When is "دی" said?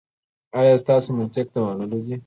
2.05-2.15